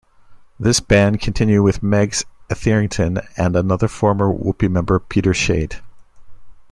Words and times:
This 0.59 0.79
band 0.79 1.19
continue 1.21 1.61
with 1.61 1.81
Megs 1.81 2.25
Etherington 2.49 3.19
and 3.37 3.55
another 3.55 3.87
former 3.87 4.31
Whoopee 4.31 4.67
member, 4.67 4.97
Peter 4.99 5.31
Shade. 5.31 5.79